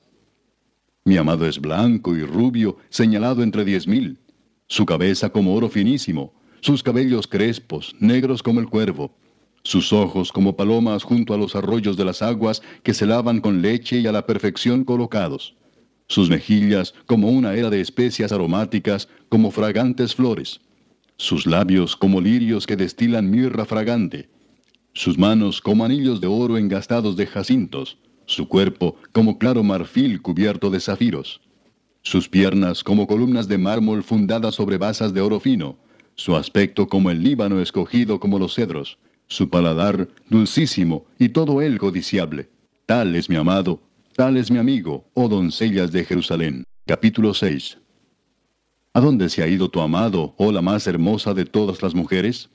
Mi 1.05 1.17
amado 1.17 1.47
es 1.47 1.61
blanco 1.61 2.17
y 2.17 2.25
rubio, 2.25 2.79
señalado 2.89 3.45
entre 3.45 3.65
diez 3.65 3.87
mil, 3.87 4.19
su 4.67 4.85
cabeza 4.85 5.31
como 5.31 5.55
oro 5.55 5.69
finísimo, 5.69 6.33
sus 6.61 6.83
cabellos 6.83 7.29
crespos, 7.29 7.95
negros 8.01 8.43
como 8.43 8.59
el 8.59 8.69
cuervo, 8.69 9.15
sus 9.63 9.93
ojos 9.93 10.33
como 10.33 10.57
palomas 10.57 11.05
junto 11.05 11.35
a 11.35 11.39
los 11.39 11.55
arroyos 11.55 11.97
de 11.97 12.05
las 12.05 12.23
aguas 12.23 12.63
que 12.83 12.95
se 12.95 13.07
lavan 13.07 13.41
con 13.41 13.63
leche 13.63 14.01
y 14.01 14.07
a 14.07 14.13
la 14.13 14.27
perfección 14.27 14.85
colocados, 14.85 15.55
sus 16.09 16.29
mejillas 16.29 16.95
como 17.07 17.31
una 17.31 17.55
era 17.55 17.71
de 17.71 17.81
especias 17.81 18.33
aromáticas, 18.33 19.09
como 19.29 19.51
fragantes 19.51 20.15
flores, 20.15 20.61
sus 21.17 21.47
labios 21.47 21.97
como 21.97 22.21
lirios 22.21 22.67
que 22.67 22.77
destilan 22.77 23.31
mirra 23.31 23.65
fragante, 23.65 24.29
sus 24.95 25.17
manos 25.17 25.61
como 25.61 25.85
anillos 25.85 26.21
de 26.21 26.27
oro 26.27 26.59
engastados 26.59 27.17
de 27.17 27.27
jacintos, 27.27 27.99
su 28.27 28.49
cuerpo 28.49 28.97
como 29.13 29.39
claro 29.39 29.63
marfil 29.63 30.21
cubierto 30.21 30.71
de 30.71 30.81
zafiros, 30.81 31.41
sus 32.03 32.29
piernas 32.29 32.83
como 32.83 33.07
columnas 33.07 33.47
de 33.49 33.59
mármol 33.59 34.03
fundadas 34.03 34.57
sobre 34.57 34.77
basas 34.77 35.15
de 35.15 35.21
oro 35.21 35.39
fino, 35.39 35.79
su 36.15 36.37
aspecto 36.37 36.89
como 36.89 37.11
el 37.11 37.23
Líbano 37.23 37.61
escogido 37.61 38.21
como 38.21 38.39
los 38.39 38.55
cedros, 38.55 38.99
su 39.33 39.49
paladar 39.49 40.09
dulcísimo 40.29 41.07
y 41.19 41.31
todo 41.31 41.63
él 41.63 41.79
codiciable. 41.79 42.51
Tal 42.87 43.17
es 43.17 43.31
mi 43.31 43.37
amado, 43.37 43.81
tal 44.15 44.37
es 44.37 44.51
mi 44.51 44.59
amigo, 44.59 45.05
oh 45.15 45.29
doncellas 45.29 45.91
de 45.91 46.05
Jerusalén. 46.05 46.65
Capítulo 46.87 47.33
6 47.33 47.79
¿A 48.93 49.01
dónde 49.01 49.31
se 49.31 49.43
ha 49.43 49.49
ido 49.49 49.71
tu 49.71 49.81
amado, 49.81 50.35
oh 50.37 50.53
la 50.53 50.61
más 50.61 50.87
hermosa 50.87 51.33
de 51.33 51.47
todas 51.47 51.83
las 51.83 51.95
mujeres? 51.95 52.51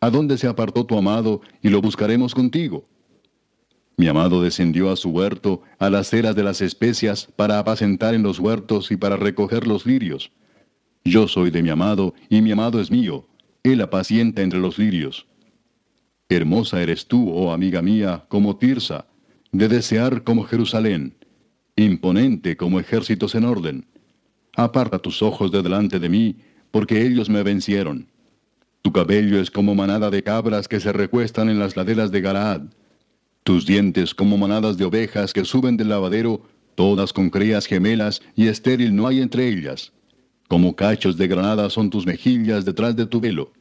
¿A 0.00 0.10
dónde 0.10 0.36
se 0.36 0.48
apartó 0.48 0.84
tu 0.84 0.98
amado 0.98 1.40
y 1.62 1.68
lo 1.68 1.80
buscaremos 1.80 2.34
contigo? 2.34 2.84
Mi 3.96 4.08
amado 4.08 4.42
descendió 4.42 4.90
a 4.90 4.96
su 4.96 5.10
huerto, 5.10 5.62
a 5.78 5.88
las 5.88 6.12
eras 6.12 6.34
de 6.34 6.42
las 6.42 6.60
especias, 6.60 7.28
para 7.36 7.60
apacentar 7.60 8.14
en 8.14 8.24
los 8.24 8.40
huertos 8.40 8.90
y 8.90 8.96
para 8.96 9.16
recoger 9.16 9.68
los 9.68 9.86
lirios. 9.86 10.32
Yo 11.04 11.28
soy 11.28 11.50
de 11.50 11.62
mi 11.62 11.70
amado, 11.70 12.14
y 12.28 12.42
mi 12.42 12.50
amado 12.50 12.80
es 12.80 12.90
mío. 12.90 13.28
Él 13.62 13.80
apacienta 13.80 14.42
entre 14.42 14.58
los 14.58 14.78
lirios. 14.78 15.27
Hermosa 16.30 16.82
eres 16.82 17.06
tú, 17.06 17.30
oh 17.30 17.52
amiga 17.52 17.80
mía, 17.80 18.26
como 18.28 18.56
Tirsa, 18.56 19.06
de 19.50 19.66
desear 19.66 20.24
como 20.24 20.44
Jerusalén, 20.44 21.14
imponente 21.74 22.56
como 22.56 22.78
ejércitos 22.78 23.34
en 23.34 23.44
orden. 23.44 23.86
Aparta 24.54 24.98
tus 24.98 25.22
ojos 25.22 25.50
de 25.50 25.62
delante 25.62 25.98
de 25.98 26.08
mí, 26.10 26.36
porque 26.70 27.06
ellos 27.06 27.30
me 27.30 27.42
vencieron. 27.42 28.08
Tu 28.82 28.92
cabello 28.92 29.40
es 29.40 29.50
como 29.50 29.74
manada 29.74 30.10
de 30.10 30.22
cabras 30.22 30.68
que 30.68 30.80
se 30.80 30.92
recuestan 30.92 31.48
en 31.48 31.58
las 31.58 31.76
laderas 31.76 32.10
de 32.10 32.20
Galaad. 32.20 32.62
Tus 33.42 33.64
dientes 33.64 34.14
como 34.14 34.36
manadas 34.36 34.76
de 34.76 34.84
ovejas 34.84 35.32
que 35.32 35.46
suben 35.46 35.78
del 35.78 35.88
lavadero, 35.88 36.42
todas 36.74 37.14
con 37.14 37.30
crías 37.30 37.64
gemelas 37.64 38.20
y 38.36 38.48
estéril 38.48 38.94
no 38.94 39.06
hay 39.06 39.20
entre 39.20 39.48
ellas. 39.48 39.92
Como 40.46 40.76
cachos 40.76 41.16
de 41.16 41.26
granada 41.26 41.70
son 41.70 41.88
tus 41.88 42.04
mejillas 42.04 42.66
detrás 42.66 42.94
de 42.96 43.06
tu 43.06 43.18
velo. 43.18 43.52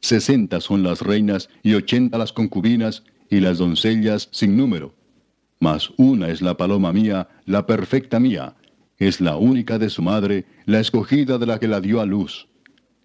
Sesenta 0.00 0.60
son 0.60 0.82
las 0.82 1.02
reinas 1.02 1.48
y 1.62 1.74
ochenta 1.74 2.18
las 2.18 2.32
concubinas 2.32 3.04
y 3.28 3.40
las 3.40 3.58
doncellas 3.58 4.28
sin 4.32 4.56
número. 4.56 4.94
Mas 5.60 5.92
una 5.98 6.30
es 6.30 6.40
la 6.40 6.56
paloma 6.56 6.92
mía, 6.92 7.28
la 7.44 7.66
perfecta 7.66 8.18
mía, 8.18 8.54
es 8.98 9.20
la 9.20 9.36
única 9.36 9.78
de 9.78 9.90
su 9.90 10.02
madre, 10.02 10.46
la 10.64 10.80
escogida 10.80 11.38
de 11.38 11.46
la 11.46 11.58
que 11.58 11.68
la 11.68 11.80
dio 11.80 12.00
a 12.00 12.06
luz. 12.06 12.48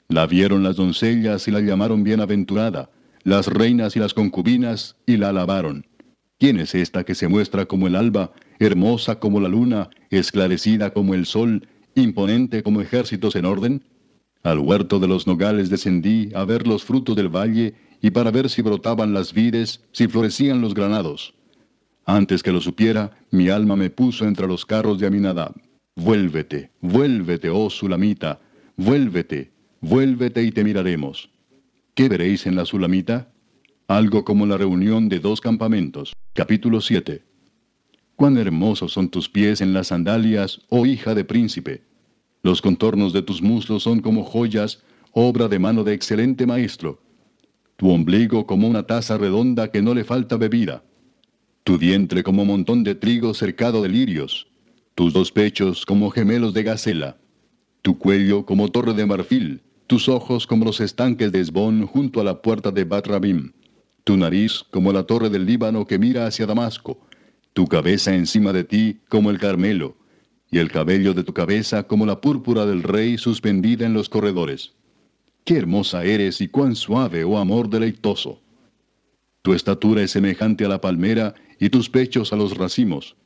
La 0.08 0.26
vieron 0.28 0.64
las 0.64 0.76
doncellas 0.76 1.48
y 1.48 1.52
la 1.52 1.62
llamaron 1.62 2.04
bienaventurada, 2.04 2.90
las 3.24 3.48
reinas 3.48 3.96
y 3.96 4.00
las 4.00 4.14
concubinas, 4.14 4.96
y 5.06 5.18
la 5.18 5.30
alabaron. 5.30 5.86
¿Quién 6.38 6.60
es 6.60 6.76
esta 6.76 7.04
que 7.04 7.16
se 7.16 7.28
muestra 7.28 7.66
como 7.66 7.88
el 7.88 7.96
alba, 7.96 8.32
hermosa 8.60 9.20
como 9.20 9.40
la 9.40 9.50
luna, 9.50 9.90
esclarecida 10.10 10.92
como 10.92 11.14
el 11.14 11.26
sol, 11.26 11.68
imponente 11.96 12.62
como 12.62 12.82
ejércitos 12.82 13.36
en 13.36 13.46
orden? 13.46 13.84
Al 14.46 14.60
huerto 14.60 15.00
de 15.00 15.08
los 15.08 15.26
nogales 15.26 15.72
descendí 15.72 16.30
a 16.36 16.46
ver 16.46 16.68
los 16.68 16.84
frutos 16.84 17.16
del 17.16 17.30
valle 17.30 17.74
y 18.00 18.12
para 18.12 18.30
ver 18.30 18.48
si 18.48 18.62
brotaban 18.62 19.12
las 19.12 19.34
vides, 19.34 19.82
si 19.92 20.08
florecían 20.08 20.62
los 20.62 20.76
granados. 20.76 21.34
Antes 22.06 22.44
que 22.44 22.52
lo 22.52 22.62
supiera, 22.62 23.18
mi 23.32 23.50
alma 23.50 23.76
me 23.76 23.90
puso 23.90 24.24
entre 24.28 24.46
los 24.46 24.64
carros 24.64 25.00
de 25.00 25.08
Aminadab. 25.08 25.56
Vuélvete, 25.96 26.70
vuélvete, 26.80 27.50
oh 27.50 27.72
Sulamita, 27.72 28.40
vuélvete, 28.78 29.52
vuélvete 29.82 30.44
y 30.44 30.52
te 30.52 30.64
miraremos. 30.64 31.32
¿Qué 31.96 32.08
veréis 32.08 32.46
en 32.46 32.56
la 32.56 32.66
Sulamita? 32.66 33.32
Algo 33.88 34.24
como 34.24 34.46
la 34.46 34.58
reunión 34.58 35.10
de 35.10 35.20
dos 35.20 35.42
campamentos. 35.42 36.14
Capítulo 36.34 36.82
7. 36.82 37.24
Cuán 38.16 38.38
hermosos 38.38 38.94
son 38.94 39.10
tus 39.10 39.28
pies 39.28 39.62
en 39.62 39.74
las 39.74 39.88
sandalias, 39.88 40.62
oh 40.70 40.86
hija 40.86 41.16
de 41.16 41.26
príncipe. 41.26 41.95
Los 42.46 42.62
contornos 42.62 43.12
de 43.12 43.24
tus 43.24 43.42
muslos 43.42 43.82
son 43.82 44.02
como 44.02 44.24
joyas, 44.24 44.84
obra 45.14 45.48
de 45.48 45.58
mano 45.58 45.84
de 45.84 45.96
excelente 45.96 46.46
maestro. 46.46 47.02
Tu 47.76 47.90
ombligo 47.90 48.46
como 48.46 48.68
una 48.68 48.84
taza 48.84 49.18
redonda 49.18 49.72
que 49.72 49.82
no 49.82 49.96
le 49.96 50.04
falta 50.04 50.38
bebida. 50.38 50.84
Tu 51.64 51.80
vientre 51.80 52.22
como 52.22 52.46
montón 52.46 52.84
de 52.84 52.94
trigo 52.94 53.34
cercado 53.34 53.82
de 53.82 53.90
lirios. 53.90 54.46
Tus 54.94 55.12
dos 55.12 55.32
pechos 55.32 55.88
como 55.88 56.12
gemelos 56.12 56.54
de 56.54 56.62
gacela, 56.62 57.18
tu 57.82 57.98
cuello 57.98 58.46
como 58.46 58.70
torre 58.70 58.94
de 58.94 59.08
marfil, 59.08 59.64
tus 59.88 60.08
ojos 60.08 60.46
como 60.46 60.66
los 60.66 60.80
estanques 60.82 61.32
de 61.32 61.40
Esbón 61.40 61.88
junto 61.88 62.22
a 62.22 62.24
la 62.24 62.44
puerta 62.44 62.70
de 62.70 62.84
Batrabim, 62.84 63.54
tu 64.04 64.18
nariz 64.18 64.64
como 64.70 64.94
la 64.94 65.02
torre 65.02 65.32
del 65.32 65.48
Líbano 65.48 65.88
que 65.88 65.98
mira 65.98 66.28
hacia 66.28 66.46
Damasco, 66.46 67.00
tu 67.54 67.66
cabeza 67.66 68.14
encima 68.14 68.54
de 68.54 68.64
ti 68.66 69.00
como 69.10 69.32
el 69.32 69.40
Carmelo, 69.40 69.98
y 70.56 70.58
el 70.58 70.72
cabello 70.72 71.14
de 71.14 71.26
tu 71.26 71.34
cabeza 71.34 71.84
como 71.84 72.06
la 72.06 72.22
púrpura 72.22 72.66
del 72.66 72.82
rey 72.82 73.18
suspendida 73.18 73.86
en 73.86 73.94
los 73.94 74.08
corredores. 74.08 74.72
Qué 75.44 75.58
hermosa 75.58 76.06
eres 76.06 76.40
y 76.40 76.48
cuán 76.48 76.78
suave, 76.78 77.26
oh 77.26 77.38
amor 77.38 77.70
deleitoso. 77.70 78.40
Tu 79.42 79.54
estatura 79.54 80.02
es 80.02 80.12
semejante 80.12 80.64
a 80.64 80.70
la 80.70 80.80
palmera 80.80 81.36
y 81.60 81.68
tus 81.68 81.90
pechos 81.90 82.32
a 82.32 82.38
los 82.38 82.56
racimos. 82.56 83.18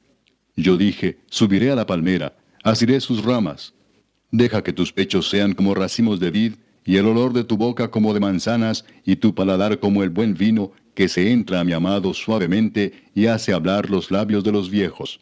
Yo 0.56 0.76
dije, 0.76 1.20
subiré 1.28 1.70
a 1.70 1.76
la 1.76 1.86
palmera, 1.86 2.36
asiré 2.64 3.00
sus 3.00 3.24
ramas. 3.24 3.76
Deja 4.32 4.64
que 4.64 4.74
tus 4.74 4.92
pechos 4.92 5.30
sean 5.30 5.54
como 5.54 5.76
racimos 5.76 6.20
de 6.20 6.32
vid, 6.32 6.54
y 6.84 6.98
el 6.98 7.06
olor 7.06 7.34
de 7.34 7.44
tu 7.44 7.58
boca 7.58 7.92
como 7.92 8.16
de 8.16 8.22
manzanas, 8.22 8.86
y 9.06 9.18
tu 9.18 9.36
paladar 9.36 9.80
como 9.80 10.02
el 10.02 10.10
buen 10.10 10.34
vino, 10.34 10.72
que 10.96 11.08
se 11.08 11.32
entra 11.32 11.60
a 11.60 11.64
mi 11.64 11.74
amado 11.74 12.12
suavemente 12.16 13.04
y 13.14 13.28
hace 13.28 13.54
hablar 13.54 13.92
los 13.92 14.10
labios 14.10 14.44
de 14.44 14.52
los 14.52 14.72
viejos. 14.72 15.20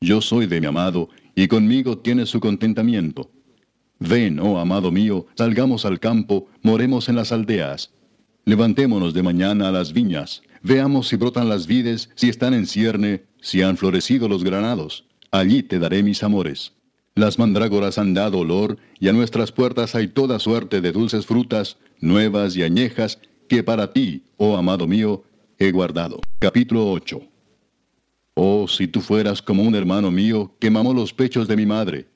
Yo 0.00 0.22
soy 0.22 0.46
de 0.46 0.62
mi 0.62 0.66
amado, 0.66 1.10
y 1.40 1.48
conmigo 1.48 1.96
tiene 1.96 2.26
su 2.26 2.38
contentamiento. 2.38 3.30
Ven, 3.98 4.40
oh 4.40 4.58
amado 4.58 4.92
mío, 4.92 5.24
salgamos 5.36 5.86
al 5.86 5.98
campo, 5.98 6.48
moremos 6.60 7.08
en 7.08 7.16
las 7.16 7.32
aldeas. 7.32 7.94
Levantémonos 8.44 9.14
de 9.14 9.22
mañana 9.22 9.68
a 9.68 9.72
las 9.72 9.94
viñas, 9.94 10.42
veamos 10.62 11.08
si 11.08 11.16
brotan 11.16 11.48
las 11.48 11.66
vides, 11.66 12.10
si 12.14 12.28
están 12.28 12.52
en 12.52 12.66
cierne, 12.66 13.22
si 13.40 13.62
han 13.62 13.78
florecido 13.78 14.28
los 14.28 14.44
granados, 14.44 15.06
allí 15.30 15.62
te 15.62 15.78
daré 15.78 16.02
mis 16.02 16.22
amores. 16.22 16.74
Las 17.14 17.38
mandrágoras 17.38 17.96
han 17.96 18.12
dado 18.12 18.40
olor, 18.40 18.76
y 18.98 19.08
a 19.08 19.14
nuestras 19.14 19.50
puertas 19.50 19.94
hay 19.94 20.08
toda 20.08 20.38
suerte 20.40 20.82
de 20.82 20.92
dulces 20.92 21.24
frutas, 21.24 21.78
nuevas 22.00 22.54
y 22.54 22.64
añejas, 22.64 23.18
que 23.48 23.62
para 23.62 23.94
ti, 23.94 24.24
oh 24.36 24.58
amado 24.58 24.86
mío, 24.86 25.24
he 25.58 25.72
guardado. 25.72 26.20
Capítulo 26.38 26.90
8 26.92 27.29
Oh, 28.42 28.66
si 28.66 28.86
tú 28.88 29.02
fueras 29.02 29.42
como 29.42 29.62
un 29.62 29.74
hermano 29.74 30.10
mío 30.10 30.54
que 30.58 30.70
mamó 30.70 30.94
los 30.94 31.12
pechos 31.12 31.46
de 31.46 31.56
mi 31.56 31.66
madre. 31.66 32.06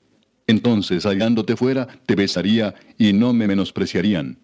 Entonces, 0.47 1.03
hallándote 1.05 1.55
fuera, 1.55 1.87
te 2.05 2.15
besaría 2.15 2.73
y 2.97 3.13
no 3.13 3.31
me 3.33 3.47
menospreciarían. 3.47 4.39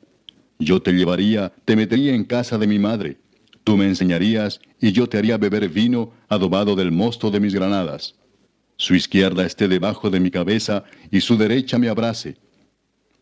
Yo 0.60 0.82
te 0.82 0.92
llevaría, 0.92 1.52
te 1.66 1.76
metería 1.76 2.14
en 2.14 2.24
casa 2.24 2.60
de 2.60 2.68
mi 2.68 2.78
madre 2.78 3.18
Tú 3.64 3.78
me 3.78 3.86
enseñarías 3.86 4.60
y 4.80 4.92
yo 4.92 5.08
te 5.08 5.18
haría 5.18 5.38
beber 5.38 5.70
vino 5.70 6.12
adobado 6.28 6.76
del 6.76 6.92
mosto 6.92 7.30
de 7.30 7.40
mis 7.40 7.54
granadas. 7.54 8.16
Su 8.78 8.96
izquierda 8.96 9.46
esté 9.46 9.68
debajo 9.68 10.10
de 10.10 10.20
mi 10.20 10.32
cabeza 10.32 10.84
y 11.12 11.22
su 11.22 11.38
derecha 11.38 11.78
me 11.78 11.90
abrace. 11.90 12.38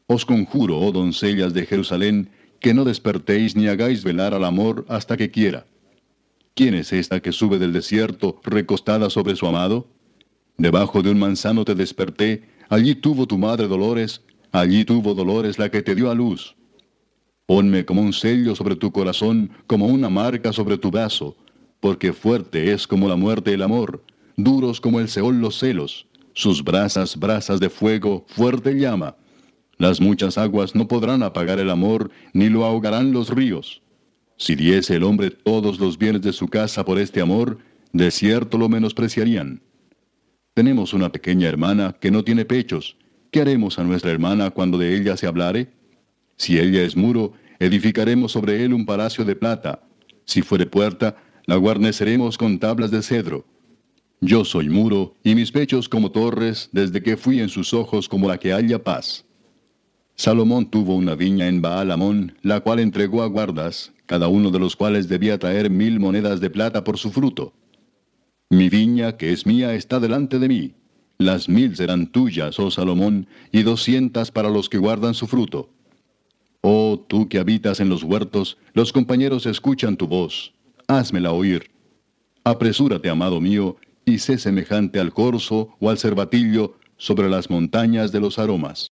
Os 0.07 0.25
conjuro, 0.25 0.79
oh 0.79 0.91
doncellas 0.91 1.53
de 1.53 1.65
Jerusalén, 1.65 2.29
que 2.61 2.73
no 2.73 2.85
despertéis 2.85 3.55
ni 3.55 3.67
hagáis 3.67 4.03
velar 4.03 4.33
al 4.33 4.45
amor 4.45 4.85
hasta 4.87 5.17
que 5.17 5.29
quiera. 5.29 5.65
¿Quién 6.59 6.73
es 6.73 6.91
esta 6.91 7.21
que 7.21 7.31
sube 7.31 7.57
del 7.57 7.71
desierto 7.71 8.41
recostada 8.43 9.09
sobre 9.09 9.33
su 9.37 9.47
amado? 9.47 9.87
Debajo 10.57 11.01
de 11.01 11.09
un 11.09 11.17
manzano 11.17 11.63
te 11.63 11.73
desperté, 11.73 12.49
allí 12.67 12.95
tuvo 12.95 13.25
tu 13.25 13.37
madre 13.37 13.65
dolores, 13.65 14.23
allí 14.51 14.83
tuvo 14.83 15.13
dolores 15.13 15.57
la 15.57 15.71
que 15.71 15.81
te 15.81 15.95
dio 15.95 16.11
a 16.11 16.15
luz. 16.15 16.57
Ponme 17.45 17.85
como 17.85 18.01
un 18.01 18.11
sello 18.11 18.55
sobre 18.55 18.75
tu 18.75 18.91
corazón, 18.91 19.51
como 19.67 19.85
una 19.87 20.09
marca 20.09 20.51
sobre 20.51 20.77
tu 20.77 20.91
brazo, 20.91 21.37
porque 21.79 22.11
fuerte 22.11 22.73
es 22.73 22.85
como 22.85 23.07
la 23.07 23.15
muerte 23.15 23.53
el 23.53 23.61
amor, 23.61 24.03
duros 24.35 24.81
como 24.81 24.99
el 24.99 25.07
Seol 25.07 25.39
los 25.39 25.57
celos, 25.57 26.07
sus 26.33 26.61
brasas, 26.61 27.15
brasas 27.17 27.61
de 27.61 27.69
fuego, 27.69 28.25
fuerte 28.27 28.73
llama. 28.73 29.15
Las 29.77 30.01
muchas 30.01 30.37
aguas 30.37 30.75
no 30.75 30.89
podrán 30.89 31.23
apagar 31.23 31.57
el 31.57 31.69
amor, 31.69 32.11
ni 32.33 32.49
lo 32.49 32.65
ahogarán 32.65 33.13
los 33.13 33.29
ríos. 33.29 33.81
Si 34.39 34.55
diese 34.55 34.95
el 34.95 35.03
hombre 35.03 35.31
todos 35.31 35.79
los 35.79 35.97
bienes 35.97 36.21
de 36.21 36.31
su 36.31 36.47
casa 36.47 36.85
por 36.85 36.97
este 36.97 37.19
amor, 37.19 37.59
de 37.91 38.09
cierto 38.09 38.57
lo 38.57 38.69
menospreciarían. 38.69 39.61
Tenemos 40.53 40.93
una 40.93 41.11
pequeña 41.11 41.49
hermana 41.49 41.97
que 41.99 42.09
no 42.09 42.23
tiene 42.23 42.45
pechos. 42.45 42.95
¿Qué 43.31 43.41
haremos 43.41 43.77
a 43.79 43.83
nuestra 43.83 44.11
hermana 44.11 44.49
cuando 44.51 44.77
de 44.77 44.95
ella 44.95 45.17
se 45.17 45.27
hablare? 45.27 45.73
Si 46.37 46.57
ella 46.57 46.83
es 46.83 46.95
muro, 46.95 47.33
edificaremos 47.59 48.31
sobre 48.31 48.63
él 48.63 48.73
un 48.73 48.85
palacio 48.85 49.25
de 49.25 49.35
plata. 49.35 49.83
Si 50.23 50.41
fuere 50.41 50.65
puerta, 50.65 51.17
la 51.45 51.57
guarneceremos 51.57 52.37
con 52.37 52.59
tablas 52.59 52.91
de 52.91 53.01
cedro. 53.01 53.45
Yo 54.21 54.45
soy 54.45 54.69
muro, 54.69 55.15
y 55.21 55.35
mis 55.35 55.51
pechos 55.51 55.89
como 55.89 56.11
torres, 56.11 56.69
desde 56.71 57.03
que 57.03 57.17
fui 57.17 57.41
en 57.41 57.49
sus 57.49 57.73
ojos 57.73 58.07
como 58.07 58.29
la 58.29 58.37
que 58.37 58.53
halla 58.53 58.81
paz. 58.81 59.25
Salomón 60.19 60.69
tuvo 60.69 60.97
una 60.97 61.15
viña 61.15 61.47
en 61.47 61.61
Baalamón, 61.61 62.35
la 62.41 62.59
cual 62.59 62.81
entregó 62.81 63.23
a 63.23 63.27
guardas, 63.27 63.93
cada 64.05 64.27
uno 64.27 64.51
de 64.51 64.59
los 64.59 64.75
cuales 64.75 65.07
debía 65.07 65.39
traer 65.39 65.69
mil 65.69 65.97
monedas 66.01 66.41
de 66.41 66.49
plata 66.49 66.83
por 66.83 66.97
su 66.97 67.09
fruto. 67.09 67.53
Mi 68.49 68.67
viña, 68.67 69.15
que 69.15 69.31
es 69.31 69.45
mía, 69.45 69.73
está 69.75 69.97
delante 69.97 70.37
de 70.37 70.49
mí. 70.49 70.73
Las 71.19 71.47
mil 71.47 71.73
serán 71.73 72.07
tuyas, 72.07 72.59
oh 72.59 72.69
Salomón, 72.69 73.27
y 73.53 73.63
doscientas 73.63 74.29
para 74.29 74.49
los 74.49 74.67
que 74.67 74.77
guardan 74.77 75.13
su 75.13 75.25
fruto. 75.25 75.69
Oh 76.59 76.99
tú 77.07 77.29
que 77.29 77.39
habitas 77.39 77.79
en 77.79 77.87
los 77.87 78.03
huertos, 78.03 78.57
los 78.73 78.91
compañeros 78.91 79.45
escuchan 79.45 79.95
tu 79.95 80.05
voz 80.05 80.53
házmela 80.89 81.31
oír. 81.31 81.71
Apresúrate, 82.43 83.09
amado 83.09 83.39
mío, 83.39 83.77
y 84.03 84.19
sé 84.19 84.37
semejante 84.37 84.99
al 84.99 85.13
corzo 85.13 85.77
o 85.79 85.89
al 85.89 85.97
cervatillo 85.97 86.75
sobre 86.97 87.29
las 87.29 87.49
montañas 87.49 88.11
de 88.11 88.19
los 88.19 88.37
aromas. 88.37 88.91